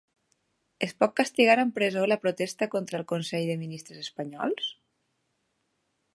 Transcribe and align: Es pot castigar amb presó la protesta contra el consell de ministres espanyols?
Es 0.85 0.95
pot 1.03 1.11
castigar 1.19 1.57
amb 1.63 1.75
presó 1.75 2.07
la 2.13 2.17
protesta 2.25 2.69
contra 2.77 3.01
el 3.03 3.07
consell 3.15 3.47
de 3.51 3.61
ministres 3.67 4.03
espanyols? 4.09 4.73